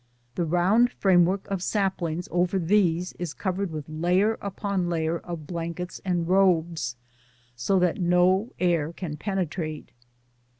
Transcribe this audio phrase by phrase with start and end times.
[0.33, 6.01] The round framework of saplings over these is covered with layer upon layer of blankets
[6.03, 6.95] and robes,
[7.55, 9.91] so that no air can penetrate.